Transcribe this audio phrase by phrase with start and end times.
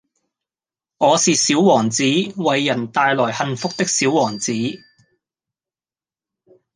[0.97, 4.51] 我是小王子，為人帶來幸福的小王子